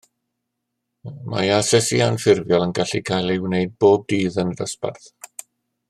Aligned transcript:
Mae 1.33 1.51
asesu 1.57 1.99
anffurfiol 2.05 2.65
yn 2.67 2.73
gallu 2.79 3.03
cael 3.11 3.31
ei 3.35 3.45
wneud 3.45 3.77
bob 3.85 4.09
dydd 4.15 4.41
yn 4.47 4.55
y 4.57 4.61
dosbarth 4.63 5.13